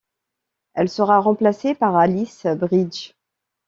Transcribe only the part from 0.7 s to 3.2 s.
Elle sera remplacée par Alice Bridges.